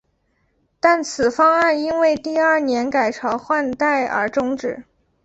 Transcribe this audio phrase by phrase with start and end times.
[0.79, 4.83] 但此方案因为第二年改朝换代而中止。